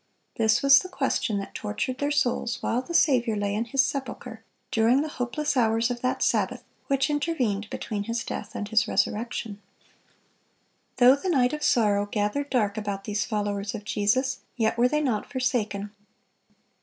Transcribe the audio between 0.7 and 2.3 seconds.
the question that tortured their